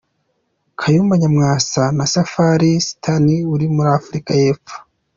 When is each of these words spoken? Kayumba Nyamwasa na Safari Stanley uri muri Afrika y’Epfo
Kayumba 0.79 1.15
Nyamwasa 1.21 1.83
na 1.97 2.05
Safari 2.13 2.71
Stanley 2.87 3.39
uri 3.53 3.65
muri 3.75 3.89
Afrika 3.99 4.31
y’Epfo 4.41 4.75